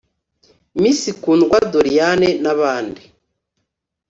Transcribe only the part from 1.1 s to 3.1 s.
Kundwa Doriane n’abandi